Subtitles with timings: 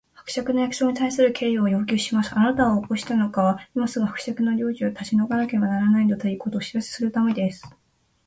[0.25, 2.31] 「伯爵の役所に対する敬意を要求します！
[2.35, 7.63] あなたを起こしたのは、今すぐ伯爵の領地を立ち退かなければならないのだ、ということをお知らせするためです」